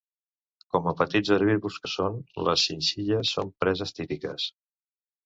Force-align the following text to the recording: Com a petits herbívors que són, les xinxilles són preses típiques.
Com 0.75 0.87
a 0.91 0.93
petits 1.01 1.33
herbívors 1.35 1.77
que 1.83 1.91
són, 1.95 2.17
les 2.47 2.63
xinxilles 2.71 3.35
són 3.37 3.53
preses 3.65 3.95
típiques. 4.01 4.49